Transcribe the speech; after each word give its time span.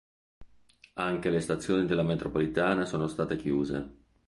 Anche 0.95 1.29
le 1.29 1.39
stazioni 1.39 1.85
della 1.85 2.01
metropolitana 2.01 2.85
sono 2.87 3.05
state 3.05 3.35
chiuse. 3.35 3.97